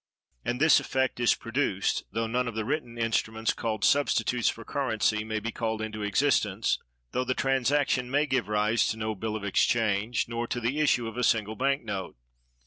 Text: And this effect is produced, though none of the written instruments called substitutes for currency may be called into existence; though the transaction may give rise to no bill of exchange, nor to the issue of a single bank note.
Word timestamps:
And 0.43 0.59
this 0.59 0.79
effect 0.79 1.19
is 1.19 1.35
produced, 1.35 2.05
though 2.11 2.25
none 2.25 2.47
of 2.47 2.55
the 2.55 2.65
written 2.65 2.97
instruments 2.97 3.53
called 3.53 3.85
substitutes 3.85 4.49
for 4.49 4.65
currency 4.65 5.23
may 5.23 5.39
be 5.39 5.51
called 5.51 5.79
into 5.79 6.01
existence; 6.01 6.79
though 7.11 7.23
the 7.23 7.35
transaction 7.35 8.09
may 8.09 8.25
give 8.25 8.47
rise 8.47 8.87
to 8.87 8.97
no 8.97 9.13
bill 9.13 9.35
of 9.35 9.43
exchange, 9.43 10.27
nor 10.27 10.47
to 10.47 10.59
the 10.59 10.79
issue 10.79 11.07
of 11.07 11.17
a 11.17 11.23
single 11.23 11.55
bank 11.55 11.83
note. 11.83 12.15